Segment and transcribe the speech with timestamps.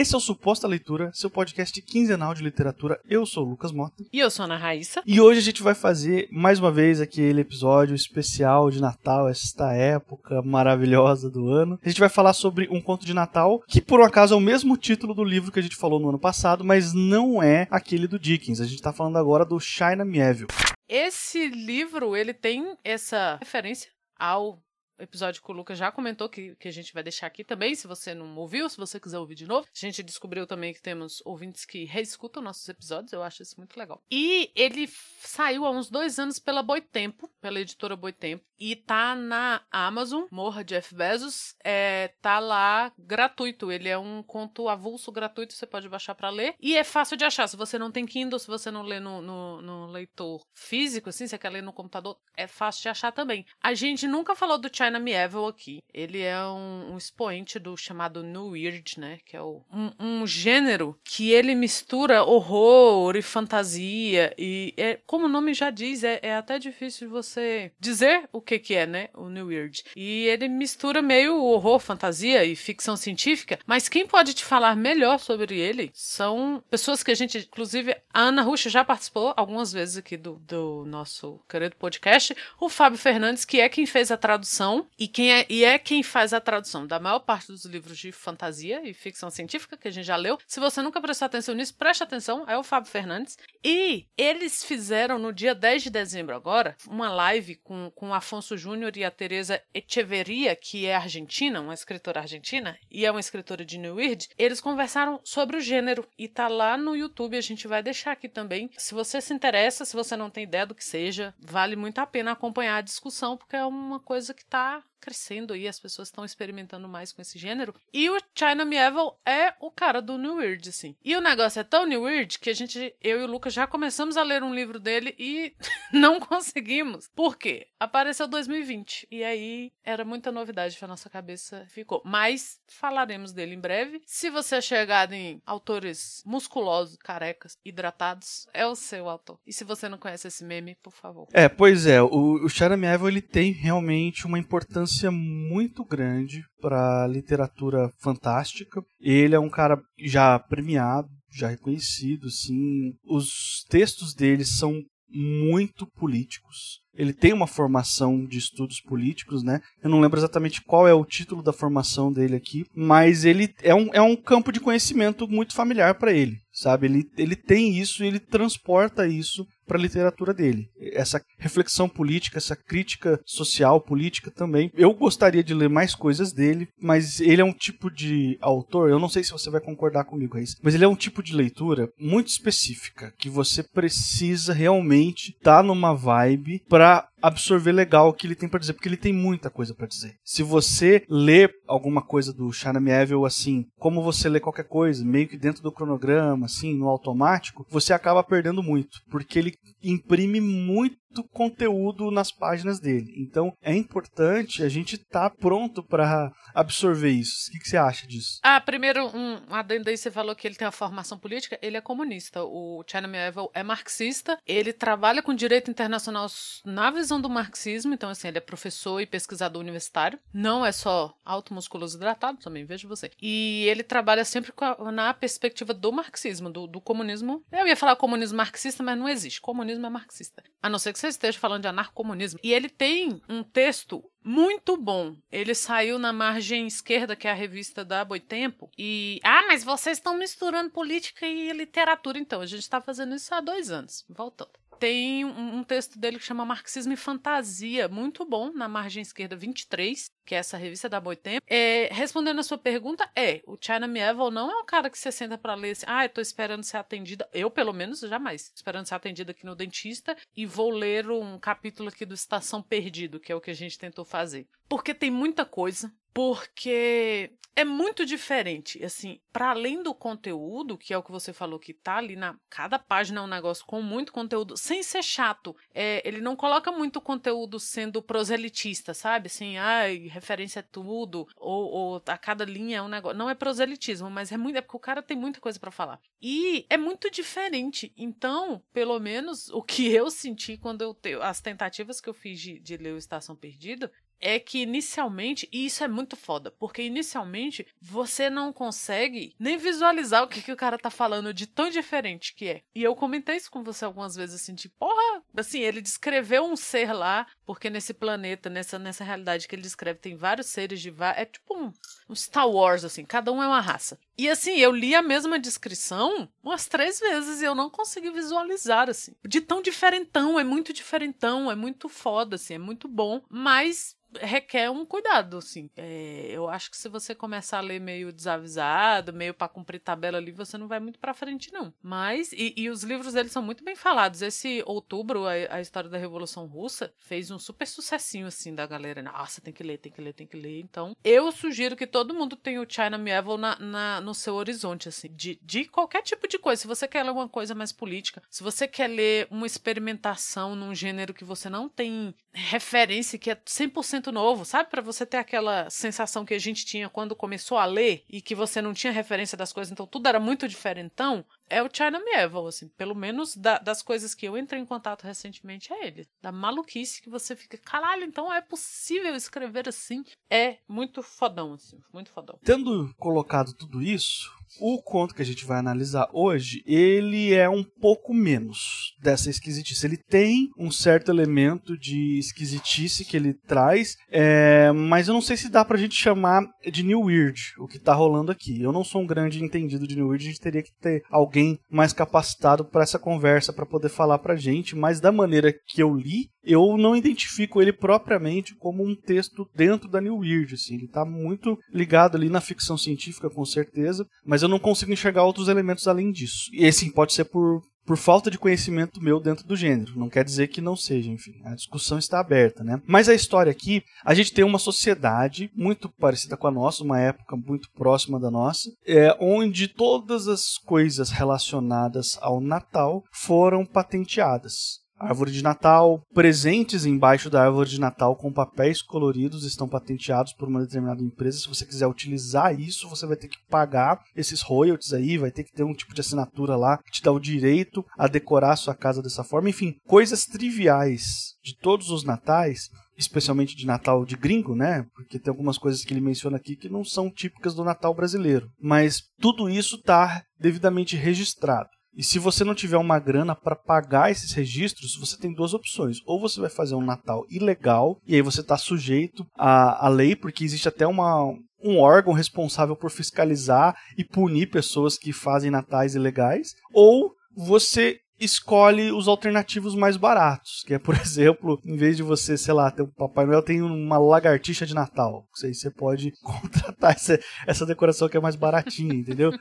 [0.00, 2.98] Esse é o Suposta Leitura, seu podcast quinzenal de literatura.
[3.06, 4.02] Eu sou o Lucas Mota.
[4.10, 5.02] E eu sou a Ana Raíssa.
[5.04, 9.74] E hoje a gente vai fazer mais uma vez aquele episódio especial de Natal, esta
[9.74, 11.78] época maravilhosa do ano.
[11.84, 14.40] A gente vai falar sobre um conto de Natal que, por um acaso, é o
[14.40, 18.08] mesmo título do livro que a gente falou no ano passado, mas não é aquele
[18.08, 18.58] do Dickens.
[18.58, 20.48] A gente tá falando agora do China Mieville.
[20.88, 24.62] Esse livro, ele tem essa referência ao
[25.00, 27.86] episódio que o Lucas já comentou, que, que a gente vai deixar aqui também, se
[27.86, 29.66] você não ouviu, se você quiser ouvir de novo.
[29.66, 33.76] A gente descobriu também que temos ouvintes que reescutam nossos episódios, eu acho isso muito
[33.78, 34.02] legal.
[34.10, 34.88] E ele
[35.20, 40.62] saiu há uns dois anos pela Boitempo, pela editora Boitempo, e tá na Amazon, Morra
[40.62, 43.72] Jeff Bezos, é, tá lá gratuito.
[43.72, 46.54] Ele é um conto avulso gratuito, você pode baixar para ler.
[46.60, 47.48] E é fácil de achar.
[47.48, 51.26] Se você não tem Kindle, se você não lê no, no, no leitor físico, assim,
[51.26, 53.46] você quer ler no computador, é fácil de achar também.
[53.62, 55.82] A gente nunca falou do China Mieville aqui.
[55.92, 59.18] Ele é um, um expoente do chamado New Weird, né?
[59.24, 64.34] Que é o, um, um, gênero que ele mistura horror e fantasia.
[64.38, 68.40] E é, como o nome já diz, é, é até difícil de você dizer o
[68.40, 69.08] que que é, né?
[69.14, 69.84] O New Weird.
[69.96, 75.18] E ele mistura meio horror, fantasia e ficção científica, mas quem pode te falar melhor
[75.18, 79.96] sobre ele são pessoas que a gente, inclusive, a Ana Ruxa já participou algumas vezes
[79.96, 84.79] aqui do, do nosso querido podcast, o Fábio Fernandes, que é quem fez a tradução
[84.98, 88.12] e quem é, e é quem faz a tradução da maior parte dos livros de
[88.12, 90.38] fantasia e ficção científica que a gente já leu.
[90.46, 93.36] Se você nunca prestou atenção nisso, preste atenção, é o Fábio Fernandes.
[93.64, 98.56] E eles fizeram no dia 10 de dezembro agora uma live com, com o Afonso
[98.56, 103.64] Júnior e a Teresa Echeverria, que é argentina, uma escritora argentina, e é uma escritora
[103.64, 107.66] de New Weird, eles conversaram sobre o gênero e tá lá no YouTube, a gente
[107.66, 108.70] vai deixar aqui também.
[108.76, 112.06] Se você se interessa, se você não tem ideia do que seja, vale muito a
[112.06, 116.08] pena acompanhar a discussão, porque é uma coisa que tá faire crescendo aí, as pessoas
[116.08, 117.74] estão experimentando mais com esse gênero.
[117.92, 120.94] E o China Mieville é o cara do New Weird, assim.
[121.02, 123.66] E o negócio é tão New Weird que a gente, eu e o Lucas já
[123.66, 125.54] começamos a ler um livro dele e
[125.92, 127.08] não conseguimos.
[127.14, 127.68] Por quê?
[127.78, 132.02] Apareceu 2020 e aí era muita novidade pra nossa cabeça, ficou.
[132.04, 134.02] Mas falaremos dele em breve.
[134.04, 139.38] Se você é chegado em autores musculosos, carecas, hidratados, é o seu autor.
[139.46, 141.26] E se você não conhece esse meme, por favor.
[141.32, 146.42] É, pois é, o, o China Mieville ele tem realmente uma importância importância muito grande
[146.60, 148.82] para a literatura fantástica.
[149.00, 152.92] Ele é um cara já premiado, já reconhecido, sim.
[153.04, 156.80] Os textos dele são muito políticos.
[156.94, 159.60] Ele tem uma formação de estudos políticos, né?
[159.82, 163.74] Eu não lembro exatamente qual é o título da formação dele aqui, mas ele é
[163.74, 166.86] um, é um campo de conhecimento muito familiar para ele, sabe?
[166.86, 170.68] Ele, ele tem isso e ele transporta isso para a literatura dele.
[170.92, 174.68] Essa reflexão política, essa crítica social, política também.
[174.74, 178.98] Eu gostaria de ler mais coisas dele, mas ele é um tipo de autor, eu
[178.98, 181.88] não sei se você vai concordar comigo, Raíssa, mas ele é um tipo de leitura
[181.98, 188.26] muito específica, que você precisa realmente estar tá numa vibe para absorver legal o que
[188.26, 190.14] ele tem para dizer, porque ele tem muita coisa para dizer.
[190.24, 195.28] Se você lê alguma coisa do Shana Mieville assim, como você lê qualquer coisa, meio
[195.28, 200.96] que dentro do cronograma, assim, no automático, você acaba perdendo muito, porque ele imprime muito
[201.32, 203.14] conteúdo nas páginas dele.
[203.18, 207.48] Então é importante a gente estar tá pronto para absorver isso.
[207.48, 208.38] O que, que, você acha disso?
[208.42, 211.80] Ah, primeiro, um adendo aí, você falou que ele tem a formação política, ele é
[211.80, 212.42] comunista.
[212.42, 216.26] O China Mieville é marxista, ele trabalha com direito internacional
[216.64, 220.18] na visão do marxismo, então assim, ele é professor e pesquisador universitário.
[220.32, 223.10] Não é só alto musculoso hidratado, também vejo você.
[223.20, 227.44] E ele trabalha sempre a, na perspectiva do marxismo, do, do comunismo.
[227.50, 229.40] Eu ia falar comunismo marxista, mas não existe.
[229.40, 230.42] Comunismo é marxista.
[230.62, 232.38] A não ser que você esteja falando de anarcomunismo.
[232.42, 235.16] E ele tem um texto muito bom.
[235.30, 238.70] Ele saiu na margem esquerda, que é a revista da Boitempo.
[238.78, 239.20] E.
[239.24, 242.40] Ah, mas vocês estão misturando política e literatura, então.
[242.40, 244.04] A gente está fazendo isso há dois anos.
[244.08, 249.36] Voltando tem um, texto dele que chama Marxismo e Fantasia, muito bom, na margem esquerda
[249.36, 251.44] 23, que é essa revista da Boitempo.
[251.46, 255.12] É, respondendo a sua pergunta, é, o China Mieville não é um cara que você
[255.12, 258.86] senta para ler assim, ah, eu tô esperando ser atendida, eu pelo menos jamais, esperando
[258.86, 263.30] ser atendida aqui no dentista e vou ler um capítulo aqui do Estação Perdido, que
[263.30, 264.48] é o que a gente tentou fazer.
[264.66, 267.30] Porque tem muita coisa, porque
[267.60, 271.74] é muito diferente, assim, para além do conteúdo, que é o que você falou que
[271.74, 275.54] tá ali na cada página é um negócio com muito conteúdo, sem ser chato.
[275.74, 279.26] É, ele não coloca muito conteúdo sendo proselitista, sabe?
[279.26, 283.18] Assim, ai, referência a tudo, ou, ou a cada linha é um negócio.
[283.18, 286.00] Não é proselitismo, mas é muito, é porque o cara tem muita coisa para falar.
[286.22, 287.92] E é muito diferente.
[287.96, 292.58] Então, pelo menos o que eu senti quando eu as tentativas que eu fiz de,
[292.58, 293.90] de ler o Estação Perdida,
[294.20, 300.22] é que inicialmente, e isso é muito foda, porque inicialmente você não consegue nem visualizar
[300.22, 302.62] o que, que o cara tá falando de tão diferente que é.
[302.74, 306.56] E eu comentei isso com você algumas vezes, assim, tipo, porra, assim, ele descreveu um
[306.56, 310.94] ser lá, porque nesse planeta, nessa, nessa realidade que ele descreve, tem vários seres de.
[311.16, 311.72] É tipo um,
[312.10, 313.98] um Star Wars, assim, cada um é uma raça.
[314.18, 318.90] E assim, eu li a mesma descrição umas três vezes e eu não consegui visualizar,
[318.90, 319.14] assim.
[319.26, 324.70] De tão diferentão, é muito diferentão, é muito foda, assim, é muito bom, mas requer
[324.70, 325.70] um cuidado, assim.
[325.76, 330.18] É, eu acho que se você começar a ler meio desavisado, meio para cumprir tabela
[330.18, 331.72] ali, você não vai muito para frente, não.
[331.82, 334.22] Mas, e, e, os livros deles são muito bem falados.
[334.22, 339.02] Esse outubro, a, a, história da Revolução Russa, fez um super sucessinho, assim, da galera.
[339.02, 340.60] Nossa, tem que ler, tem que ler, tem que ler.
[340.60, 344.88] Então, eu sugiro que todo mundo tenha o China Mieville na, na, no seu horizonte,
[344.88, 346.62] assim, de, de qualquer tipo de coisa.
[346.62, 350.74] Se você quer ler uma coisa mais política, se você quer ler uma experimentação num
[350.74, 354.70] gênero que você não tem referência, que é 100% novo, sabe?
[354.70, 358.34] Para você ter aquela sensação que a gente tinha quando começou a ler e que
[358.34, 361.24] você não tinha referência das coisas, então tudo era muito diferentão.
[361.50, 365.02] É o China Medieval, assim, pelo menos da, das coisas que eu entrei em contato
[365.02, 366.06] recentemente é ele.
[366.22, 370.04] Da maluquice que você fica, caralho, então é possível escrever assim?
[370.30, 372.38] É muito fodão, assim, muito fodão.
[372.44, 377.62] Tendo colocado tudo isso, o conto que a gente vai analisar hoje, ele é um
[377.62, 379.86] pouco menos dessa esquisitice.
[379.86, 385.36] Ele tem um certo elemento de esquisitice que ele traz, é, mas eu não sei
[385.36, 388.60] se dá pra gente chamar de New Weird o que tá rolando aqui.
[388.60, 391.58] Eu não sou um grande entendido de New Weird, a gente teria que ter alguém
[391.70, 395.94] mais capacitado para essa conversa para poder falar pra gente, mas da maneira que eu
[395.94, 400.86] li, eu não identifico ele propriamente como um texto dentro da New Weird, assim, ele
[400.86, 405.48] está muito ligado ali na ficção científica com certeza, mas eu não consigo enxergar outros
[405.48, 406.50] elementos além disso.
[406.52, 409.98] E assim, pode ser por por falta de conhecimento meu dentro do gênero.
[409.98, 411.32] Não quer dizer que não seja, enfim.
[411.44, 412.80] A discussão está aberta, né?
[412.86, 417.00] Mas a história aqui, a gente tem uma sociedade muito parecida com a nossa, uma
[417.00, 424.79] época muito próxima da nossa, é, onde todas as coisas relacionadas ao Natal foram patenteadas
[425.00, 430.48] árvore de Natal, presentes embaixo da árvore de Natal com papéis coloridos estão patenteados por
[430.48, 431.38] uma determinada empresa.
[431.38, 435.44] Se você quiser utilizar isso, você vai ter que pagar esses royalties aí, vai ter
[435.44, 438.56] que ter um tipo de assinatura lá que te dá o direito a decorar a
[438.56, 439.48] sua casa dessa forma.
[439.48, 442.68] Enfim, coisas triviais de todos os natais
[443.00, 444.84] especialmente de Natal de gringo, né?
[444.94, 448.48] Porque tem algumas coisas que ele menciona aqui que não são típicas do Natal brasileiro.
[448.60, 451.70] Mas tudo isso está devidamente registrado.
[451.94, 455.98] E se você não tiver uma grana para pagar esses registros, você tem duas opções.
[456.06, 460.14] Ou você vai fazer um Natal ilegal, e aí você está sujeito à, à lei,
[460.14, 461.24] porque existe até uma,
[461.62, 468.92] um órgão responsável por fiscalizar e punir pessoas que fazem natais ilegais, ou você escolhe
[468.92, 472.82] os alternativos mais baratos, que é, por exemplo, em vez de você, sei lá, ter
[472.82, 475.26] um Papai Noel, tem uma lagartixa de Natal.
[475.42, 479.32] Aí você pode contratar essa, essa decoração que é mais baratinha, entendeu?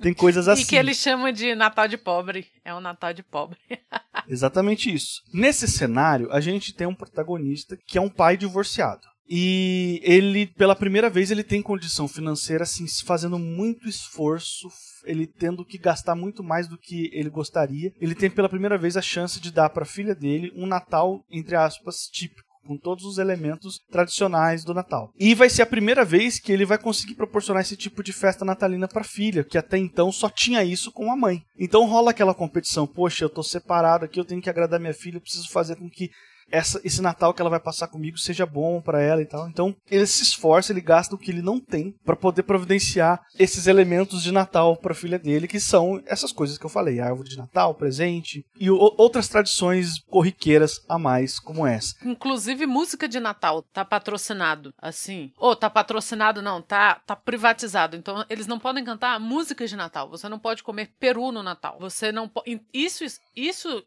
[0.00, 0.62] Tem coisas assim.
[0.62, 2.46] E que ele chama de Natal de pobre.
[2.64, 3.58] É um Natal de pobre.
[4.28, 5.22] Exatamente isso.
[5.32, 9.06] Nesse cenário, a gente tem um protagonista que é um pai divorciado.
[9.28, 14.68] E ele, pela primeira vez, ele tem condição financeira, assim, fazendo muito esforço,
[15.04, 17.92] ele tendo que gastar muito mais do que ele gostaria.
[18.00, 21.24] Ele tem pela primeira vez a chance de dar para a filha dele um Natal,
[21.30, 25.12] entre aspas, típico com todos os elementos tradicionais do Natal.
[25.18, 28.44] E vai ser a primeira vez que ele vai conseguir proporcionar esse tipo de festa
[28.44, 31.42] natalina para a filha, que até então só tinha isso com a mãe.
[31.58, 35.16] Então rola aquela competição, poxa, eu tô separado aqui, eu tenho que agradar minha filha,
[35.16, 36.10] eu preciso fazer com que
[36.50, 39.48] essa, esse Natal que ela vai passar comigo seja bom para ela e tal.
[39.48, 43.66] Então ele se esforça, ele gasta o que ele não tem para poder providenciar esses
[43.66, 47.28] elementos de Natal para a filha dele, que são essas coisas que eu falei: árvore
[47.28, 51.94] de Natal, presente e outras tradições corriqueiras a mais como essa.
[52.04, 55.32] Inclusive música de Natal tá patrocinado, assim.
[55.38, 57.96] Ou oh, tá patrocinado não, tá tá privatizado.
[57.96, 60.08] Então eles não podem cantar música de Natal.
[60.10, 61.76] Você não pode comer peru no Natal.
[61.80, 63.20] Você não pode isso isso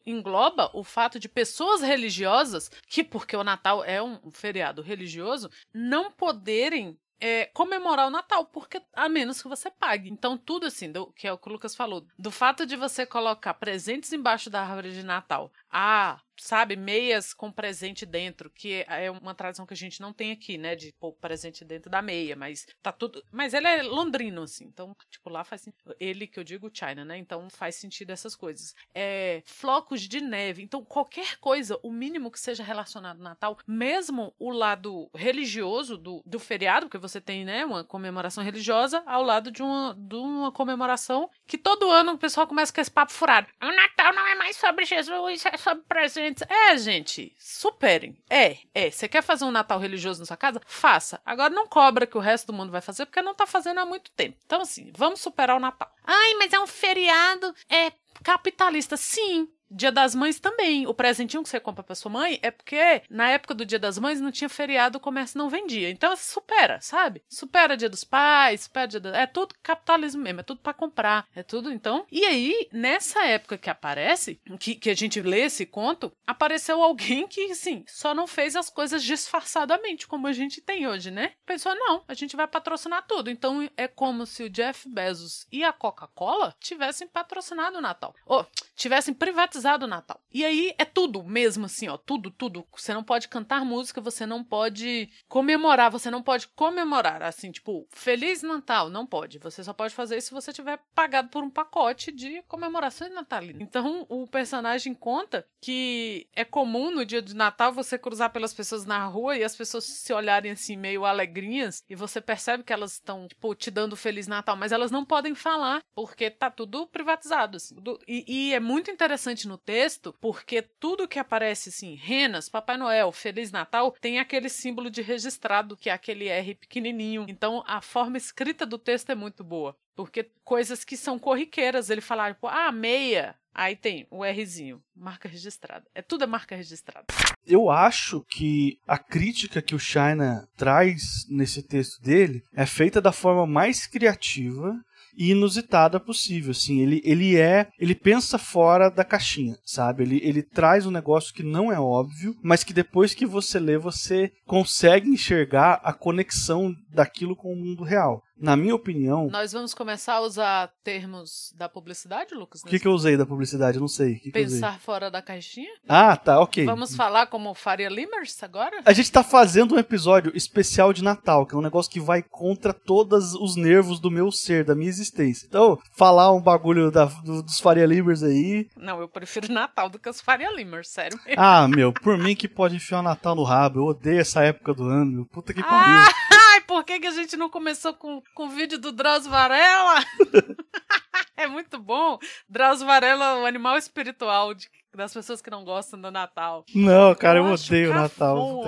[0.05, 5.49] engloba o fato de pessoas religiosas religiosas, que porque o Natal é um feriado religioso,
[5.73, 10.09] não poderem é, comemorar o Natal, porque a menos que você pague.
[10.09, 13.05] Então, tudo assim, do, que é o que o Lucas falou, do fato de você
[13.05, 19.09] colocar presentes embaixo da árvore de Natal, ah, sabe, meias com presente dentro, que é
[19.09, 22.35] uma tradição que a gente não tem aqui, né, de pôr presente dentro da meia,
[22.35, 25.67] mas tá tudo, mas ele é londrino assim, então, tipo, lá faz
[25.99, 27.17] ele que eu digo China, né?
[27.17, 28.75] Então faz sentido essas coisas.
[28.93, 34.33] É, flocos de neve, então qualquer coisa, o mínimo que seja relacionado ao Natal, mesmo
[34.37, 39.51] o lado religioso do, do feriado, porque você tem, né, uma comemoração religiosa ao lado
[39.51, 43.47] de uma, de uma comemoração que todo ano o pessoal começa com esse papo furado.
[43.61, 48.17] O Natal não é mais sobre Jesus, é sobre presente É, gente, superem.
[48.29, 48.89] É, é.
[48.89, 50.61] Você quer fazer um Natal religioso na sua casa?
[50.65, 51.21] Faça.
[51.25, 53.85] Agora não cobra que o resto do mundo vai fazer, porque não tá fazendo há
[53.85, 54.37] muito tempo.
[54.45, 55.91] Então, assim, vamos superar o Natal.
[56.03, 57.53] Ai, mas é um feriado.
[57.69, 57.91] É
[58.23, 58.97] capitalista.
[58.97, 60.87] Sim, Dia das Mães também.
[60.87, 63.97] O presentinho que você compra pra sua mãe é porque na época do Dia das
[63.97, 65.89] Mães não tinha feriado, o comércio não vendia.
[65.89, 67.21] Então supera, sabe?
[67.27, 69.17] Supera Dia dos Pais, supera Dia da...
[69.17, 72.05] É tudo capitalismo mesmo, é tudo para comprar, é tudo então.
[72.11, 77.27] E aí, nessa época que aparece, que, que a gente lê esse conto, apareceu alguém
[77.27, 81.33] que, assim, só não fez as coisas disfarçadamente, como a gente tem hoje, né?
[81.45, 83.29] Pensou, não, a gente vai patrocinar tudo.
[83.29, 88.15] Então é como se o Jeff Bezos e a Coca-Cola tivessem patrocinado o Natal.
[88.25, 88.45] Ou
[88.75, 90.21] tivessem privatizado batizado o Natal.
[90.31, 92.65] E aí é tudo mesmo assim, ó, tudo, tudo.
[92.75, 97.87] Você não pode cantar música, você não pode comemorar, você não pode comemorar assim, tipo,
[97.89, 99.39] Feliz Natal, não pode.
[99.39, 103.61] Você só pode fazer isso se você tiver pagado por um pacote de comemorações natalinas.
[103.61, 108.85] Então, o personagem conta que é comum no dia de Natal você cruzar pelas pessoas
[108.85, 112.93] na rua e as pessoas se olharem assim meio alegrinhas e você percebe que elas
[112.93, 117.57] estão, tipo, te dando Feliz Natal, mas elas não podem falar porque tá tudo privatizado,
[117.57, 117.75] assim.
[118.07, 123.11] E, e é muito interessante no texto, porque tudo que aparece assim, renas, Papai Noel,
[123.11, 127.25] Feliz Natal, tem aquele símbolo de registrado, que é aquele R pequenininho.
[127.27, 129.75] Então a forma escrita do texto é muito boa.
[129.95, 133.35] Porque coisas que são corriqueiras, ele falar, tipo, ah, meia.
[133.51, 135.83] Aí tem o Rzinho, marca registrada.
[135.95, 137.07] É tudo é marca registrada.
[137.43, 143.11] Eu acho que a crítica que o China traz nesse texto dele é feita da
[143.11, 144.79] forma mais criativa
[145.17, 150.03] e inusitada possível, assim, ele, ele é, ele pensa fora da caixinha, sabe?
[150.03, 153.77] Ele, ele traz um negócio que não é óbvio, mas que depois que você lê,
[153.77, 159.29] você consegue enxergar a conexão daquilo com o mundo real na minha opinião.
[159.29, 162.61] Nós vamos começar a usar termos da publicidade, Lucas?
[162.61, 163.79] O que, que eu usei da publicidade?
[163.79, 164.15] Não sei.
[164.15, 165.69] Que Pensar que fora da caixinha?
[165.87, 166.65] Ah, tá, ok.
[166.65, 168.81] Vamos falar como Faria Limers agora?
[168.85, 172.21] A gente tá fazendo um episódio especial de Natal, que é um negócio que vai
[172.21, 175.45] contra todos os nervos do meu ser, da minha existência.
[175.47, 178.67] Então, falar um bagulho da, do, dos Faria Limers aí.
[178.75, 181.41] Não, eu prefiro Natal do que os Faria Limers, sério mesmo.
[181.41, 183.79] Ah, meu, por mim que pode enfiar o Natal no rabo.
[183.79, 185.25] Eu odeio essa época do ano, meu.
[185.25, 185.97] Puta que pariu.
[185.97, 186.46] Ah!
[186.67, 190.03] Por que, que a gente não começou com, com o vídeo do Drauzio Varela?
[191.35, 192.19] é muito bom.
[192.47, 196.65] Drauzio Varela, é o animal espiritual de, das pessoas que não gostam do Natal.
[196.73, 198.63] Não, cara, eu, eu odeio o Natal.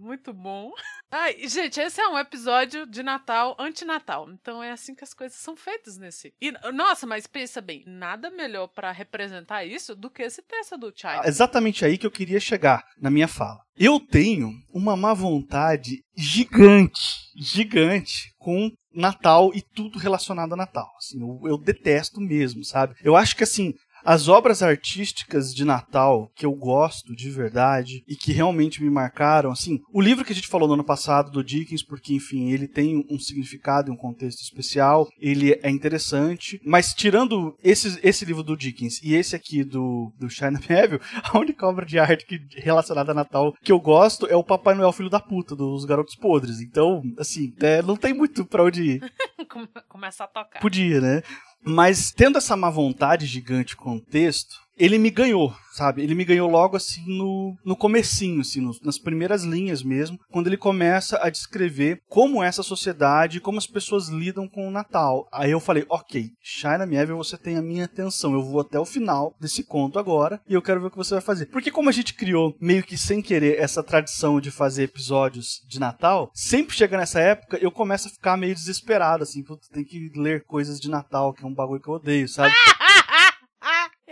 [0.00, 0.70] Muito bom.
[1.10, 4.30] Ai, gente, esse é um episódio de Natal antinatal.
[4.30, 6.32] Então é assim que as coisas são feitas nesse.
[6.40, 10.92] E, nossa, mas pensa bem, nada melhor para representar isso do que esse texto do
[10.94, 11.26] Chai.
[11.26, 13.58] Exatamente aí que eu queria chegar na minha fala.
[13.76, 20.88] Eu tenho uma má vontade gigante, gigante com Natal e tudo relacionado a Natal.
[20.98, 22.94] Assim, eu, eu, detesto mesmo, sabe?
[23.02, 28.16] Eu acho que assim, as obras artísticas de Natal que eu gosto de verdade e
[28.16, 31.44] que realmente me marcaram, assim, o livro que a gente falou no ano passado do
[31.44, 36.94] Dickens, porque enfim, ele tem um significado e um contexto especial, ele é interessante, mas
[36.94, 41.66] tirando esse, esse livro do Dickens e esse aqui do, do China Neville, a única
[41.66, 45.10] obra de arte que, relacionada a Natal que eu gosto é o Papai Noel Filho
[45.10, 46.60] da Puta, dos Garotos Podres.
[46.60, 49.12] Então, assim, é, não tem muito pra onde ir.
[49.88, 50.60] Começar a tocar.
[50.60, 51.22] Podia, né?
[51.62, 56.02] Mas tendo essa má vontade gigante com o texto, ele me ganhou, sabe?
[56.02, 60.46] Ele me ganhou logo assim no, no comecinho, assim, no, nas primeiras linhas mesmo, quando
[60.46, 65.28] ele começa a descrever como é essa sociedade, como as pessoas lidam com o Natal.
[65.30, 68.86] Aí eu falei, ok, Shaina Mievel, você tem a minha atenção, eu vou até o
[68.86, 71.46] final desse conto agora e eu quero ver o que você vai fazer.
[71.46, 75.78] Porque como a gente criou meio que sem querer essa tradição de fazer episódios de
[75.78, 80.42] Natal, sempre chega nessa época eu começo a ficar meio desesperado, assim, tem que ler
[80.44, 82.54] coisas de Natal, que é um bagulho que eu odeio, sabe?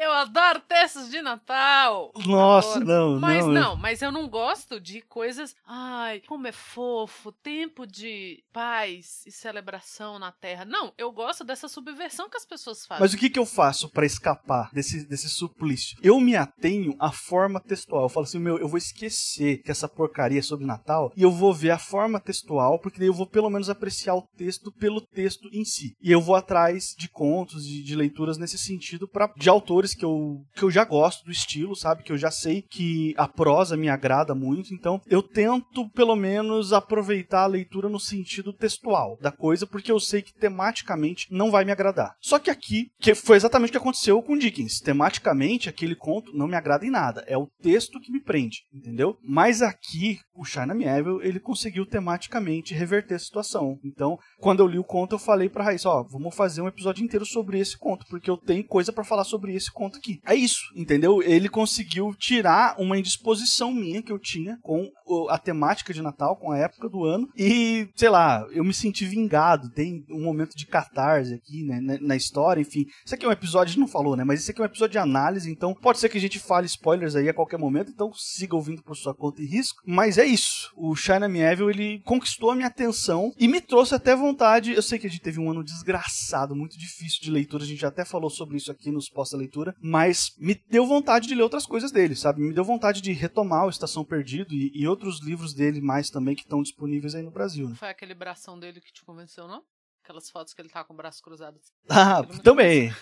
[0.00, 2.12] Eu adoro textos de Natal.
[2.24, 3.14] Nossa, adoro.
[3.14, 3.52] não, mas não.
[3.52, 5.56] não, mas eu não gosto de coisas.
[5.66, 10.64] Ai, como é fofo, tempo de paz e celebração na Terra.
[10.64, 13.02] Não, eu gosto dessa subversão que as pessoas fazem.
[13.02, 15.98] Mas o que, que eu faço para escapar desse, desse suplício?
[16.00, 18.04] Eu me atenho à forma textual.
[18.04, 21.32] Eu falo assim, meu, eu vou esquecer que essa porcaria é sobre Natal e eu
[21.32, 25.00] vou ver a forma textual, porque daí eu vou pelo menos apreciar o texto pelo
[25.00, 25.96] texto em si.
[26.00, 30.04] E eu vou atrás de contos, de, de leituras nesse sentido, pra, de autores que
[30.04, 32.02] eu, que eu já gosto do estilo, sabe?
[32.02, 36.72] Que eu já sei que a prosa me agrada muito, então eu tento pelo menos
[36.72, 41.64] aproveitar a leitura no sentido textual da coisa, porque eu sei que tematicamente não vai
[41.64, 42.14] me agradar.
[42.20, 44.80] Só que aqui, que foi exatamente o que aconteceu com Dickens.
[44.80, 47.24] Tematicamente, aquele conto não me agrada em nada.
[47.26, 49.18] É o texto que me prende, entendeu?
[49.22, 53.78] Mas aqui, o China Mieville, ele conseguiu tematicamente reverter a situação.
[53.84, 57.04] Então, quando eu li o conto, eu falei pra Raíssa, ó, vamos fazer um episódio
[57.04, 60.20] inteiro sobre esse conto, porque eu tenho coisa para falar sobre esse conto aqui.
[60.26, 60.58] É isso.
[60.74, 61.22] entendeu?
[61.22, 64.90] Ele conseguiu tirar uma indisposição minha que eu tinha com
[65.30, 69.04] a temática de Natal, com a época do ano, e, sei lá, eu me senti
[69.04, 69.70] vingado.
[69.70, 72.86] Tem um momento de catarse aqui, né, na história, enfim.
[73.04, 74.24] Isso aqui é um episódio, a gente não falou, né?
[74.24, 76.66] Mas isso aqui é um episódio de análise, então pode ser que a gente fale
[76.66, 79.82] spoilers aí a qualquer momento, então siga ouvindo por sua conta e risco.
[79.86, 80.70] Mas é isso.
[80.76, 84.72] O China Me Evil, ele conquistou a minha atenção e me trouxe até vontade.
[84.72, 87.80] Eu sei que a gente teve um ano desgraçado, muito difícil de leitura, a gente
[87.80, 91.66] já até falou sobre isso aqui nos pós-leitura, mas me deu vontade de ler outras
[91.66, 92.40] coisas dele, sabe?
[92.40, 96.34] Me deu vontade de retomar o Estação Perdido e, e outros livros dele mais também
[96.34, 97.68] que estão disponíveis aí no Brasil.
[97.68, 97.74] Né?
[97.74, 99.62] Foi aquele bração dele que te convenceu, não?
[100.02, 101.60] Aquelas fotos que ele tá com o braço cruzado.
[101.88, 102.92] Ah, também.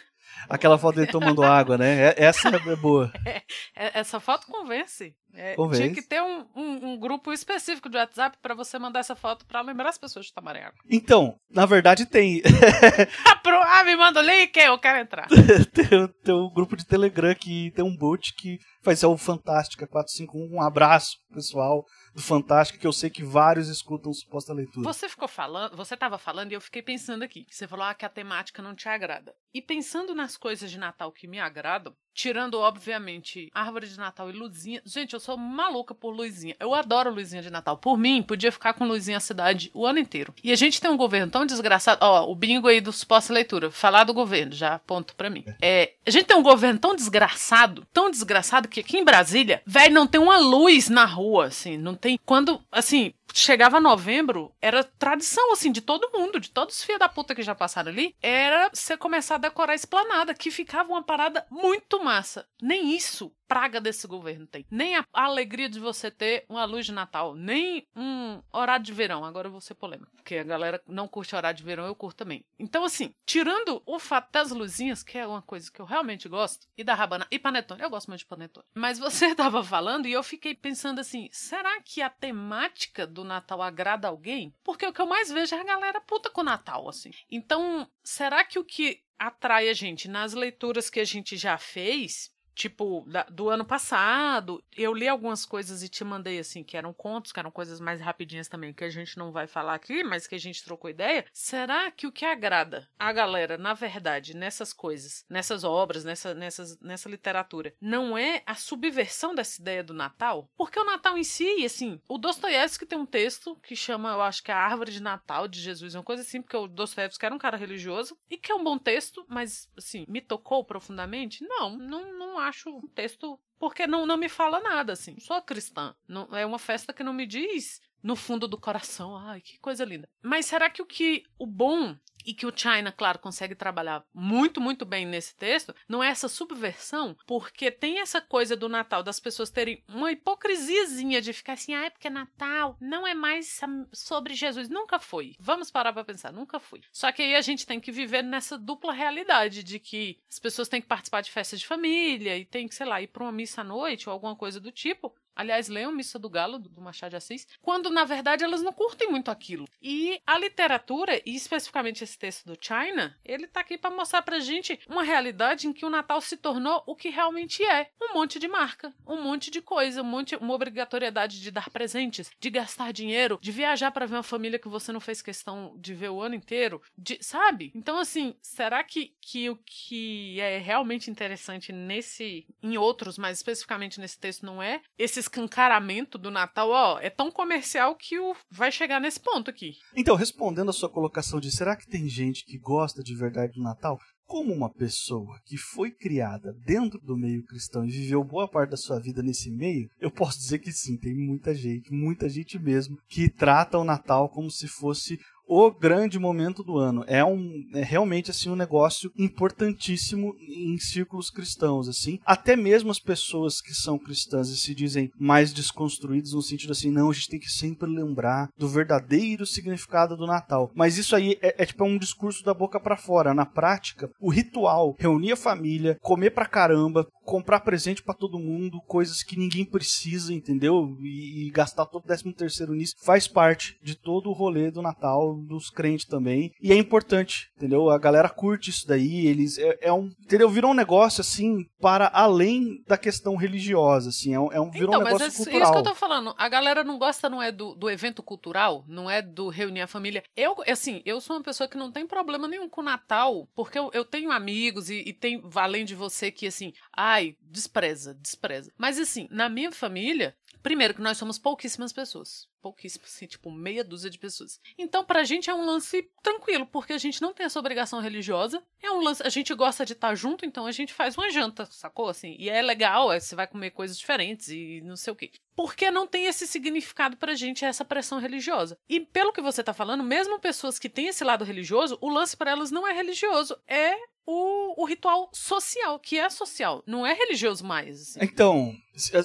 [0.49, 2.09] Aquela foto dele tomando água, né?
[2.09, 3.13] É, essa é boa.
[3.79, 5.15] É, essa foto convence.
[5.35, 5.83] É, convence.
[5.83, 9.45] Tinha que ter um, um, um, grupo específico de WhatsApp para você mandar essa foto
[9.45, 10.79] para lembrar as pessoas de tomarem água.
[10.91, 12.43] Então, na verdade tem.
[13.45, 15.29] ah, me manda o link, eu quero entrar.
[15.75, 19.87] tem, tem um grupo de Telegram que tem um bot que faz ser o Fantástica
[19.87, 20.57] 451.
[20.57, 24.85] Um abraço, pessoal do Fantástico, que eu sei que vários escutam suposta leitura.
[24.85, 27.45] Você ficou falando, você estava falando e eu fiquei pensando aqui.
[27.51, 29.35] Você falou ah, que a temática não te agrada.
[29.57, 34.33] E pensando nas coisas de Natal que me agradam, tirando, obviamente, árvore de Natal e
[34.35, 34.83] luzinha.
[34.85, 36.55] Gente, eu sou maluca por luzinha.
[36.61, 37.79] Eu adoro luzinha de Natal.
[37.79, 40.35] Por mim, podia ficar com luzinha a cidade o ano inteiro.
[40.45, 42.01] E a gente tem um governo tão desgraçado.
[42.03, 43.71] Ó, o bingo aí do suposta leitura.
[43.71, 45.43] Falar do governo, já ponto para mim.
[45.63, 49.95] É, a gente tem um governo tão desgraçado, tão desgraçado que aqui em Brasília, velho,
[49.95, 52.21] não tem uma luz na rua, assim, não tem.
[52.27, 57.09] Quando, assim, chegava novembro, era tradição, assim, de todo mundo, de todos os filhos da
[57.09, 61.03] puta que já passaram ali, era você começar a decorar a esplanada, que ficava uma
[61.03, 62.47] parada muito massa.
[62.61, 64.67] Nem isso praga desse governo tem.
[64.71, 69.25] Nem a alegria de você ter uma luz de Natal, nem um horário de verão.
[69.25, 72.17] Agora eu vou ser polêmico, porque a galera não curte horário de verão, eu curto
[72.19, 72.45] também.
[72.59, 76.67] Então, assim, tirando o fato das luzinhas, que é uma coisa que eu realmente gosto,
[76.77, 78.67] e da rabana e panetone, eu gosto muito de panetone.
[78.75, 83.63] Mas você tava falando e eu fiquei pensando assim, será que a temática do Natal
[83.63, 84.55] agrada alguém?
[84.63, 87.11] Porque o que eu mais vejo é a galera puta com o Natal, assim.
[87.31, 92.31] Então, será que o que atrai a gente nas leituras que a gente já fez
[92.57, 96.93] tipo, da, do ano passado, eu li algumas coisas e te mandei, assim, que eram
[96.93, 100.27] contos, que eram coisas mais rapidinhas também, que a gente não vai falar aqui, mas
[100.27, 101.27] que a gente trocou ideia.
[101.33, 106.81] Será que o que agrada a galera, na verdade, nessas coisas, nessas obras, nessa, nessas,
[106.81, 110.49] nessa literatura, não é a subversão dessa ideia do Natal?
[110.57, 114.43] Porque o Natal em si, assim, o Dostoiévski tem um texto que chama, eu acho
[114.43, 117.35] que é a Árvore de Natal de Jesus, uma coisa assim, porque o Dostoiévski era
[117.35, 121.45] um cara religioso, e que é um bom texto, mas, assim, me tocou profundamente?
[121.45, 125.19] Não, não, não acho um texto porque não, não me fala nada, assim.
[125.19, 125.95] Sou cristã.
[126.07, 129.85] Não, é uma festa que não me diz no fundo do coração, ai, que coisa
[129.85, 130.09] linda.
[130.23, 134.61] Mas será que o que o bom e que o China, claro, consegue trabalhar muito,
[134.61, 139.19] muito bem nesse texto, não é essa subversão, porque tem essa coisa do Natal das
[139.19, 143.61] pessoas terem uma hipocrisiazinha de ficar assim, ah, é porque Natal, não é mais
[143.93, 144.69] sobre Jesus.
[144.69, 145.35] Nunca foi.
[145.41, 146.83] Vamos parar pra pensar, nunca foi.
[146.93, 150.69] Só que aí a gente tem que viver nessa dupla realidade de que as pessoas
[150.69, 153.33] têm que participar de festas de família e tem que, sei lá, ir pra uma
[153.33, 157.11] missa à noite ou alguma coisa do tipo, Aliás, leiam Missa do Galo, do Machado
[157.11, 159.69] de Assis, quando na verdade elas não curtem muito aquilo.
[159.83, 164.41] E a literatura, e especificamente esse texto do China, ele tá aqui para mostrar pra
[164.41, 168.39] gente uma realidade em que o Natal se tornou o que realmente é: um monte
[168.39, 172.93] de marca, um monte de coisa, um monte, uma obrigatoriedade de dar presentes, de gastar
[172.93, 176.23] dinheiro, de viajar para ver uma família que você não fez questão de ver o
[176.23, 177.73] ano inteiro, de, sabe?
[177.75, 184.01] Então, assim, será que, que o que é realmente interessante nesse, em outros, mas especificamente
[184.01, 188.73] nesse texto, não é esses escancaramento do Natal, ó, é tão comercial que o vai
[188.73, 189.77] chegar nesse ponto aqui.
[189.95, 193.63] Então, respondendo a sua colocação de será que tem gente que gosta de verdade do
[193.63, 193.99] Natal?
[194.25, 198.77] Como uma pessoa que foi criada dentro do meio cristão e viveu boa parte da
[198.77, 202.99] sua vida nesse meio, eu posso dizer que sim, tem muita gente, muita gente mesmo,
[203.09, 207.05] que trata o Natal como se fosse o grande momento do ano.
[207.07, 212.19] É um é realmente assim um negócio importantíssimo em círculos cristãos assim.
[212.25, 216.91] Até mesmo as pessoas que são cristãs e se dizem mais desconstruídas no sentido assim,
[216.91, 220.71] não, a gente tem que sempre lembrar do verdadeiro significado do Natal.
[220.75, 223.35] Mas isso aí é, é tipo é um discurso da boca para fora.
[223.35, 228.81] Na prática, o ritual, reunir a família, comer pra caramba, comprar presente para todo mundo,
[228.87, 230.97] coisas que ninguém precisa, entendeu?
[231.01, 234.81] E, e gastar todo o 13 terceiro nisso, faz parte de todo o rolê do
[234.81, 236.53] Natal dos crentes também.
[236.63, 237.91] E é importante, entendeu?
[237.91, 239.59] A galera curte isso daí, eles.
[239.59, 240.11] É, é um.
[240.21, 240.49] Entendeu?
[240.49, 244.33] Virou um negócio assim para além da questão religiosa, assim.
[244.33, 245.63] É um, é um virou então, um negócio mas é, cultural.
[245.63, 246.35] isso que eu tô falando.
[246.39, 249.87] A galera não gosta, não é do, do evento cultural, não é do reunir a
[249.87, 250.23] família.
[250.37, 253.79] Eu, assim, eu sou uma pessoa que não tem problema nenhum com o Natal, porque
[253.79, 258.15] eu, eu tenho amigos e, e tem, além de você, que assim, ah, ai, despreza,
[258.15, 258.73] despreza.
[258.77, 262.49] Mas assim, na minha família, primeiro que nós somos pouquíssimas pessoas.
[262.67, 264.61] Pouquíssimas, assim, tipo meia dúzia de pessoas.
[264.77, 268.61] Então, pra gente é um lance tranquilo, porque a gente não tem essa obrigação religiosa.
[268.83, 271.65] É um lance, a gente gosta de estar junto, então a gente faz uma janta,
[271.67, 272.09] sacou?
[272.09, 275.31] Assim, e é legal, é, você vai comer coisas diferentes e não sei o quê.
[275.55, 278.77] Porque não tem esse significado pra gente, essa pressão religiosa.
[278.89, 282.37] E pelo que você tá falando, mesmo pessoas que têm esse lado religioso, o lance
[282.37, 283.95] para elas não é religioso, é
[284.27, 288.03] o, o ritual social, que é social, não é religioso mais.
[288.03, 288.19] Assim.
[288.23, 288.75] Então,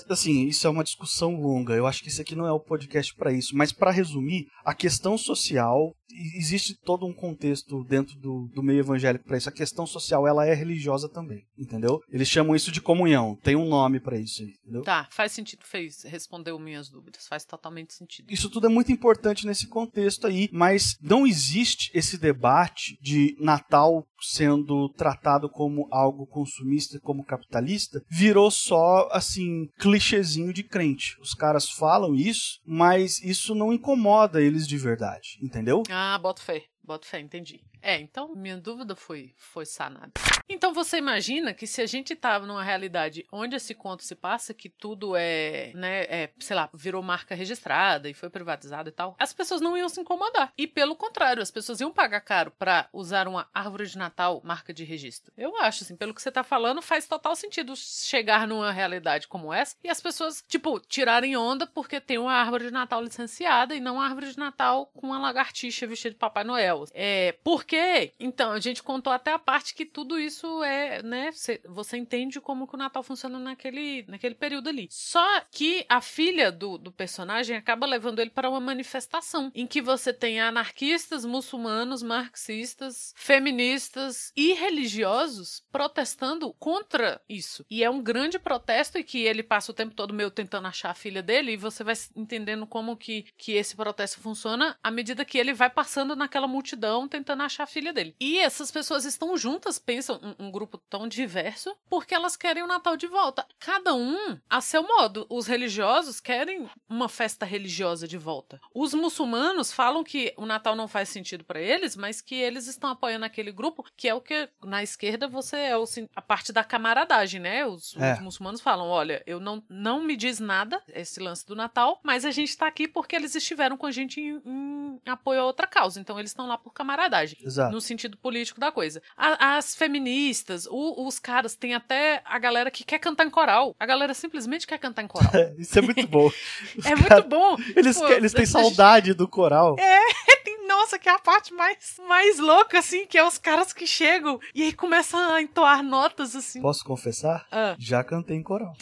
[0.09, 1.73] assim, isso é uma discussão longa.
[1.73, 3.55] Eu acho que esse aqui não é o podcast para isso.
[3.55, 5.93] Mas para resumir, a questão social
[6.35, 9.49] existe todo um contexto dentro do, do meio evangélico para isso.
[9.49, 12.01] A questão social ela é religiosa também, entendeu?
[12.09, 13.37] Eles chamam isso de comunhão.
[13.41, 14.83] Tem um nome para isso, entendeu?
[14.83, 15.63] Tá, faz sentido.
[15.63, 17.27] Fez respondeu minhas dúvidas.
[17.27, 18.31] Faz totalmente sentido.
[18.31, 24.05] Isso tudo é muito importante nesse contexto aí, mas não existe esse debate de Natal
[24.21, 31.15] sendo tratado como algo consumista, como capitalista, virou só assim clichêzinho de crente.
[31.19, 35.83] Os caras falam isso, mas isso não incomoda eles de verdade, entendeu?
[35.89, 36.63] Ah, boto fé.
[36.83, 37.61] Boto fé, entendi.
[37.81, 40.11] É, então minha dúvida foi, foi sanada.
[40.47, 44.53] Então você imagina que se a gente tava numa realidade onde esse conto se passa,
[44.53, 49.15] que tudo é, né, é, sei lá, virou marca registrada e foi privatizado e tal,
[49.17, 50.51] as pessoas não iam se incomodar.
[50.57, 54.73] E pelo contrário, as pessoas iam pagar caro para usar uma árvore de Natal marca
[54.73, 55.31] de registro.
[55.37, 59.53] Eu acho, assim, pelo que você tá falando, faz total sentido chegar numa realidade como
[59.53, 63.79] essa e as pessoas, tipo, tirarem onda porque tem uma árvore de Natal licenciada e
[63.79, 66.85] não uma árvore de Natal com uma lagartixa vestida de Papai Noel.
[66.93, 67.70] É, porque,
[68.19, 71.29] então, a gente contou até a parte que tudo isso é, né,
[71.67, 74.87] você entende como que o Natal funciona naquele, naquele período ali.
[74.89, 79.81] Só que a filha do, do personagem acaba levando ele para uma manifestação em que
[79.81, 87.65] você tem anarquistas, muçulmanos, marxistas, feministas e religiosos protestando contra isso.
[87.69, 90.91] E é um grande protesto e que ele passa o tempo todo meio tentando achar
[90.91, 95.25] a filha dele e você vai entendendo como que, que esse protesto funciona à medida
[95.25, 98.15] que ele vai passando naquela multidão tentando achar a filha dele.
[98.19, 102.67] E essas pessoas estão juntas, pensam, um, um grupo tão diverso, porque elas querem o
[102.67, 103.45] Natal de volta.
[103.59, 105.25] Cada um a seu modo.
[105.29, 108.59] Os religiosos querem uma festa religiosa de volta.
[108.73, 112.89] Os muçulmanos falam que o Natal não faz sentido para eles, mas que eles estão
[112.89, 116.63] apoiando aquele grupo, que é o que na esquerda você é o, a parte da
[116.63, 117.65] camaradagem, né?
[117.65, 118.13] Os, é.
[118.13, 122.25] os muçulmanos falam: olha, eu não, não me diz nada esse lance do Natal, mas
[122.25, 125.67] a gente tá aqui porque eles estiveram com a gente em, em apoio a outra
[125.67, 125.99] causa.
[125.99, 127.37] Então eles estão lá por camaradagem.
[127.51, 127.71] Exato.
[127.71, 129.01] No sentido político da coisa.
[129.15, 133.75] A, as feministas, o, os caras, tem até a galera que quer cantar em coral.
[133.79, 135.31] A galera simplesmente quer cantar em coral.
[135.57, 136.31] Isso é muito bom.
[136.79, 137.57] é cara, muito bom.
[137.75, 139.75] Eles, Pô, eles têm saudade do coral.
[139.77, 143.73] É, tem, nossa, que é a parte mais, mais louca, assim, que é os caras
[143.73, 146.61] que chegam e aí começam a entoar notas, assim.
[146.61, 147.45] Posso confessar?
[147.51, 147.75] Ah.
[147.77, 148.73] Já cantei em coral.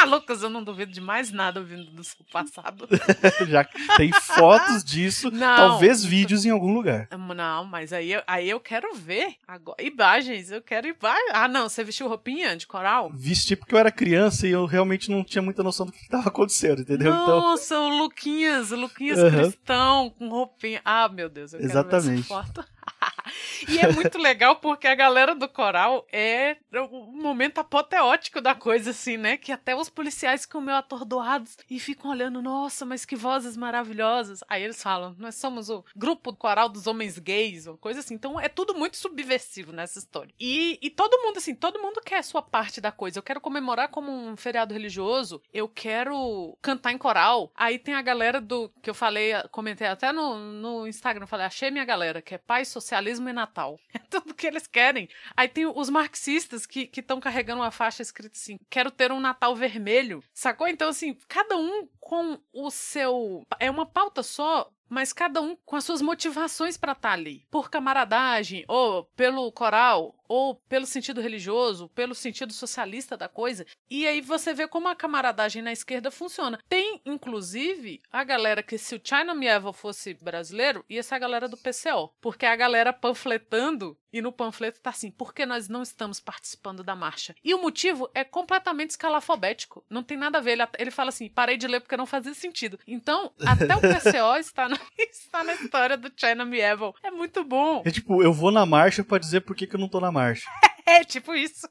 [0.00, 2.88] Ah, Lucas, eu não duvido de mais nada ouvindo do seu passado.
[3.48, 3.64] Já
[3.96, 5.56] tem fotos disso, não.
[5.56, 7.08] talvez vídeos em algum lugar.
[7.10, 9.82] Não, mas aí, aí eu quero ver agora.
[9.82, 11.30] Imagens, eu quero imagens.
[11.32, 13.10] Ah, não, você vestiu roupinha de coral?
[13.12, 16.28] Vesti porque eu era criança e eu realmente não tinha muita noção do que estava
[16.28, 17.12] acontecendo, entendeu?
[17.12, 17.90] Então Nossa, então...
[17.90, 19.30] o Luquinhas, o Luquinhas uhum.
[19.30, 20.80] cristão com roupinha.
[20.84, 21.88] Ah, meu Deus, eu Exatamente.
[21.88, 22.77] quero ver essa foto.
[23.68, 26.56] e é muito legal porque a galera do coral é
[26.90, 29.36] o momento apoteótico da coisa, assim, né?
[29.36, 34.42] Que até os policiais ficam meio atordoados e ficam olhando, nossa, mas que vozes maravilhosas.
[34.48, 38.14] Aí eles falam, nós somos o grupo coral dos homens gays, ou coisa assim.
[38.14, 40.34] Então é tudo muito subversivo nessa história.
[40.38, 43.18] E, e todo mundo, assim, todo mundo quer a sua parte da coisa.
[43.18, 47.50] Eu quero comemorar como um feriado religioso, eu quero cantar em coral.
[47.54, 51.70] Aí tem a galera do que eu falei, comentei até no, no Instagram, falei, achei
[51.70, 53.78] minha galera, que é paz, socialismo e Natal.
[53.94, 55.08] É tudo que eles querem.
[55.36, 59.54] Aí tem os marxistas que estão carregando uma faixa escrita assim: quero ter um Natal
[59.56, 60.22] vermelho.
[60.32, 60.68] Sacou?
[60.68, 63.42] Então, assim, cada um com o seu.
[63.58, 67.46] É uma pauta só, mas cada um com as suas motivações para estar tá ali.
[67.50, 73.66] Por camaradagem, ou pelo coral, ou pelo sentido religioso, pelo sentido socialista da coisa.
[73.90, 76.58] E aí você vê como a camaradagem na esquerda funciona.
[76.68, 81.48] Tem, inclusive, a galera que se o China Mieville fosse brasileiro, ia ser a galera
[81.48, 82.12] do PCO.
[82.20, 86.20] Porque é a galera panfletando, e no panfleto tá assim, por que nós não estamos
[86.20, 87.34] participando da marcha?
[87.42, 89.84] E o motivo é completamente escalafobético.
[89.88, 90.52] Não tem nada a ver.
[90.52, 92.78] Ele, ele fala assim, parei de ler porque não fazia sentido.
[92.86, 96.92] Então, até o PCO está, na, está na história do China Mieville.
[97.02, 97.82] É muito bom.
[97.84, 100.10] É tipo, eu vou na marcha para dizer por que, que eu não tô na
[100.10, 100.50] marcha marcha.
[100.90, 101.68] É, tipo isso.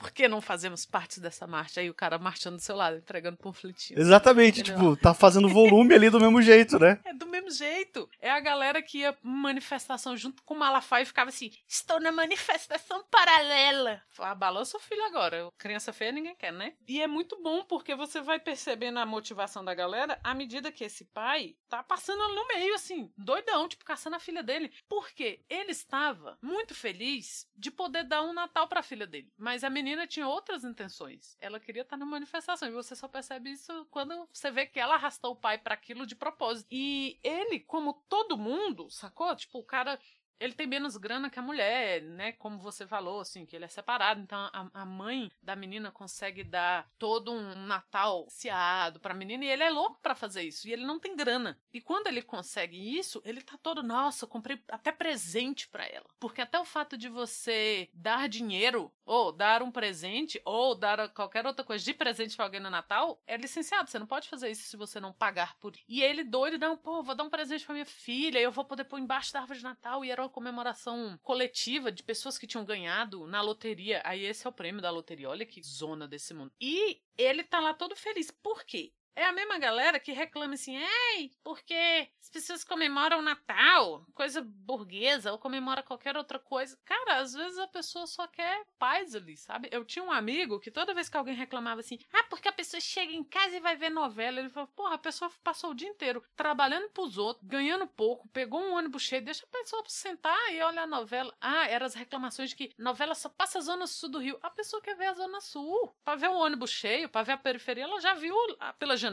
[0.00, 1.80] Por que não fazemos parte dessa marcha?
[1.80, 4.00] Aí o cara marchando do seu lado, entregando panfletinho.
[4.00, 4.92] Exatamente, Entendeu?
[4.92, 6.98] tipo, tá fazendo volume ali do mesmo jeito, né?
[7.04, 8.08] É do mesmo jeito.
[8.18, 12.10] É a galera que ia manifestação junto com o Malafaia e ficava assim: estou na
[12.10, 14.02] manifestação paralela.
[14.18, 15.50] Ah, balança o filho agora.
[15.58, 16.72] Criança feia ninguém quer, né?
[16.88, 20.84] E é muito bom porque você vai percebendo a motivação da galera à medida que
[20.84, 24.72] esse pai tá passando no meio, assim, doidão, tipo, caçando a filha dele.
[24.88, 29.30] Porque ele estava muito feliz de poder dar um Natal pra filha dele.
[29.38, 31.36] Mas a menina tinha outras intenções.
[31.40, 32.68] Ela queria estar na manifestação.
[32.68, 36.06] E você só percebe isso quando você vê que ela arrastou o pai para aquilo
[36.06, 36.68] de propósito.
[36.70, 39.34] E ele, como todo mundo, sacou?
[39.36, 39.98] Tipo, o cara
[40.40, 42.32] ele tem menos grana que a mulher, né?
[42.32, 44.20] Como você falou, assim, que ele é separado.
[44.20, 49.50] Então a, a mãe da menina consegue dar todo um Natal ciado pra menina e
[49.50, 50.66] ele é louco para fazer isso.
[50.66, 51.58] E ele não tem grana.
[51.72, 56.06] E quando ele consegue isso, ele tá todo, nossa, comprei até presente para ela.
[56.18, 61.44] Porque até o fato de você dar dinheiro, ou dar um presente, ou dar qualquer
[61.46, 63.90] outra coisa de presente pra alguém no Natal, é licenciado.
[63.90, 65.74] Você não pode fazer isso se você não pagar por.
[65.86, 68.84] E ele doido, não, pô, vou dar um presente pra minha filha, eu vou poder
[68.84, 70.02] pôr embaixo da árvore de Natal.
[70.04, 74.00] E era comemoração coletiva de pessoas que tinham ganhado na loteria.
[74.04, 75.28] Aí esse é o prêmio da loteria.
[75.28, 76.52] Olha que zona desse mundo.
[76.60, 78.30] E ele tá lá todo feliz.
[78.30, 78.92] Por quê?
[79.16, 85.32] É a mesma galera que reclama assim, ei, porque as pessoas comemoram Natal, coisa burguesa,
[85.32, 86.78] ou comemora qualquer outra coisa.
[86.84, 89.68] Cara, às vezes a pessoa só quer paz ali, sabe?
[89.70, 92.80] Eu tinha um amigo que toda vez que alguém reclamava assim, ah, porque a pessoa
[92.80, 95.88] chega em casa e vai ver novela, ele falou, porra, a pessoa passou o dia
[95.88, 100.62] inteiro trabalhando pros outros, ganhando pouco, pegou um ônibus cheio, deixa a pessoa sentar e
[100.62, 101.34] olhar a novela.
[101.40, 104.38] Ah, eram as reclamações de que novela só passa a zona sul do Rio.
[104.42, 107.36] A pessoa quer ver a zona sul, pra ver o ônibus cheio, pra ver a
[107.36, 108.34] periferia, ela já viu
[108.78, 109.09] pela janela.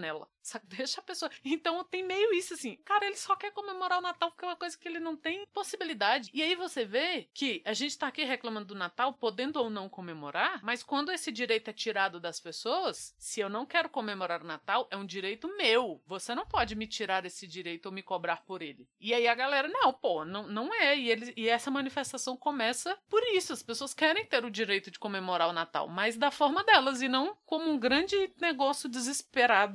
[0.47, 0.65] Sabe?
[0.77, 1.29] Deixa a pessoa.
[1.43, 2.77] Então tem meio isso assim.
[2.85, 5.45] Cara, ele só quer comemorar o Natal porque é uma coisa que ele não tem
[5.53, 6.29] possibilidade.
[6.33, 9.89] E aí você vê que a gente tá aqui reclamando do Natal, podendo ou não
[9.89, 14.47] comemorar, mas quando esse direito é tirado das pessoas, se eu não quero comemorar o
[14.47, 16.01] Natal, é um direito meu.
[16.05, 18.87] Você não pode me tirar esse direito ou me cobrar por ele.
[18.99, 20.97] E aí a galera, não, pô, não, não é.
[20.97, 23.53] E, ele, e essa manifestação começa por isso.
[23.53, 27.07] As pessoas querem ter o direito de comemorar o Natal, mas da forma delas e
[27.07, 28.89] não como um grande negócio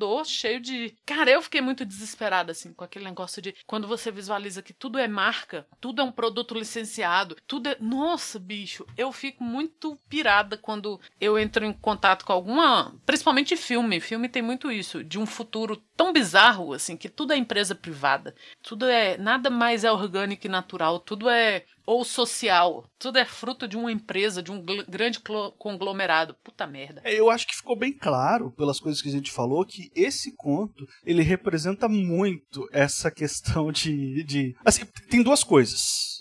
[0.02, 0.94] desesperador cheio de.
[1.06, 4.98] Cara, eu fiquei muito desesperada, assim, com aquele negócio de quando você visualiza que tudo
[4.98, 7.76] é marca, tudo é um produto licenciado, tudo é.
[7.80, 12.94] Nossa, bicho, eu fico muito pirada quando eu entro em contato com alguma.
[13.06, 14.00] Principalmente filme.
[14.00, 18.34] Filme tem muito isso, de um futuro tão bizarro, assim, que tudo é empresa privada.
[18.62, 19.16] Tudo é.
[19.16, 22.84] Nada mais é orgânico e natural, tudo é ou social.
[22.98, 25.20] Tudo é fruto de uma empresa, de um grande
[25.58, 26.34] conglomerado.
[26.42, 27.00] Puta merda.
[27.04, 30.34] É, eu acho que ficou bem claro, pelas coisas que a gente falou, que esse
[30.36, 34.22] conto, ele representa muito essa questão de...
[34.24, 34.54] de...
[34.64, 36.12] Assim, tem duas coisas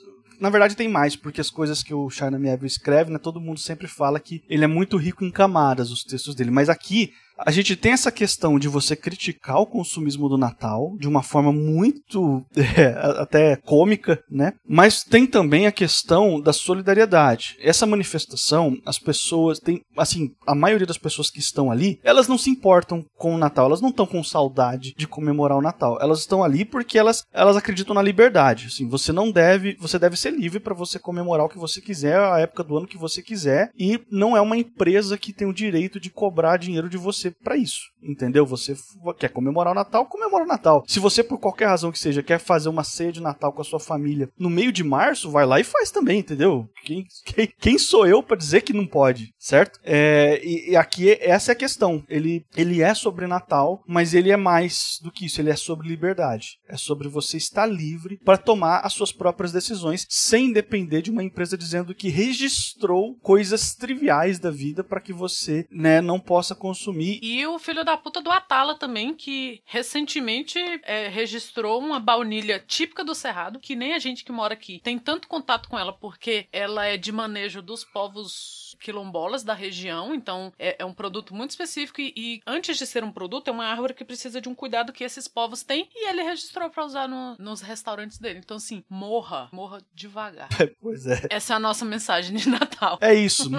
[0.41, 3.59] na verdade tem mais, porque as coisas que o China Mieville escreve, né, todo mundo
[3.59, 6.49] sempre fala que ele é muito rico em camadas, os textos dele.
[6.49, 7.13] Mas aqui
[7.45, 11.51] a gente tem essa questão de você criticar o consumismo do Natal de uma forma
[11.51, 12.87] muito é,
[13.21, 14.53] até cômica, né?
[14.67, 17.57] Mas tem também a questão da solidariedade.
[17.59, 22.37] Essa manifestação, as pessoas têm, assim, a maioria das pessoas que estão ali, elas não
[22.37, 25.97] se importam com o Natal, elas não estão com saudade de comemorar o Natal.
[26.01, 28.67] Elas estão ali porque elas, elas acreditam na liberdade.
[28.67, 32.19] Assim, você não deve, você deve ser livre para você comemorar o que você quiser,
[32.19, 35.53] a época do ano que você quiser, e não é uma empresa que tem o
[35.53, 38.45] direito de cobrar dinheiro de você para isso, entendeu?
[38.45, 38.75] Você
[39.17, 40.83] quer comemorar o Natal, comemora o Natal.
[40.87, 43.65] Se você, por qualquer razão que seja, quer fazer uma ceia de Natal com a
[43.65, 46.67] sua família no meio de março, vai lá e faz também, entendeu?
[46.83, 49.79] Quem, quem, quem sou eu para dizer que não pode, certo?
[49.83, 52.03] É, e, e, aqui, essa é a questão.
[52.09, 55.87] Ele, ele é sobre Natal, mas ele é mais do que isso, ele é sobre
[55.87, 56.59] liberdade.
[56.67, 61.23] É sobre você estar livre para tomar as suas próprias decisões, sem depender de uma
[61.23, 67.19] empresa dizendo que registrou coisas triviais da vida para que você né, não possa consumir
[67.21, 73.03] e o filho da puta do Atala também, que recentemente é, registrou uma baunilha típica
[73.03, 76.47] do Cerrado, que nem a gente que mora aqui tem tanto contato com ela, porque
[76.51, 81.51] ela é de manejo dos povos quilombolas da região, então é, é um produto muito
[81.51, 84.55] específico e, e, antes de ser um produto, é uma árvore que precisa de um
[84.55, 88.39] cuidado que esses povos têm e ele registrou para usar no, nos restaurantes dele.
[88.39, 90.49] Então, assim, morra, morra devagar.
[90.81, 91.27] pois é.
[91.29, 92.97] Essa é a nossa mensagem de Natal.
[92.99, 93.49] É isso.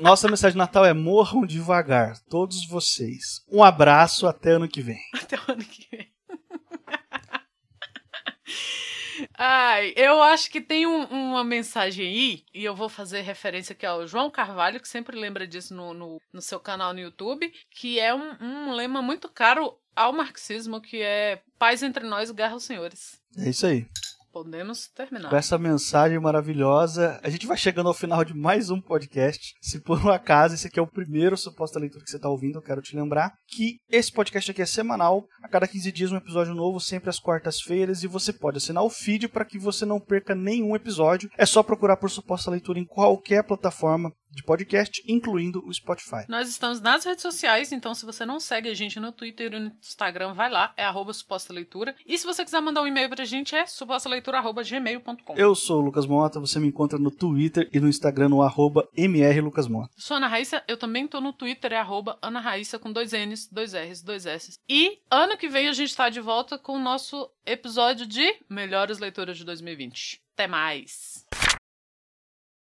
[0.00, 3.44] nossa mensagem de Natal é morram devagar, todos vocês vocês.
[3.50, 5.00] Um abraço, até ano que vem.
[5.14, 6.12] Até o ano que vem.
[9.38, 13.86] Ai, eu acho que tem um, uma mensagem aí, e eu vou fazer referência aqui
[13.86, 18.00] ao João Carvalho, que sempre lembra disso no, no, no seu canal no YouTube, que
[18.00, 22.64] é um, um lema muito caro ao marxismo, que é paz entre nós, guerra aos
[22.64, 23.20] senhores.
[23.38, 23.86] É isso aí.
[24.34, 25.30] Podemos terminar.
[25.30, 29.54] Com essa mensagem maravilhosa, a gente vai chegando ao final de mais um podcast.
[29.62, 32.58] Se por um acaso esse aqui é o primeiro suposta leitura que você está ouvindo,
[32.58, 35.24] eu quero te lembrar que esse podcast aqui é semanal.
[35.40, 38.02] A cada 15 dias um episódio novo, sempre às quartas-feiras.
[38.02, 41.30] E você pode assinar o feed para que você não perca nenhum episódio.
[41.38, 46.24] É só procurar por suposta leitura em qualquer plataforma de podcast, incluindo o Spotify.
[46.28, 49.58] Nós estamos nas redes sociais, então se você não segue a gente no Twitter e
[49.58, 51.94] no Instagram, vai lá, é arroba suposta leitura.
[52.06, 55.34] E se você quiser mandar um e-mail pra gente, é supostaleitura.gmail.com.
[55.36, 58.88] Eu sou o Lucas Mota, você me encontra no Twitter e no Instagram no arroba
[58.96, 59.90] mrlucasmota.
[59.96, 63.48] Sou Ana Raíssa, eu também tô no Twitter, é arroba Ana Raíssa com dois N's,
[63.50, 64.58] dois R's, dois S.
[64.68, 68.98] E ano que vem a gente tá de volta com o nosso episódio de Melhores
[68.98, 70.20] Leituras de 2020.
[70.34, 71.24] Até mais!